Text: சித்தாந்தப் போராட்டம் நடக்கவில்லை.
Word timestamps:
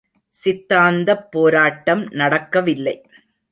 சித்தாந்தப் 0.35 1.31
போராட்டம் 1.31 2.03
நடக்கவில்லை. 2.11 2.95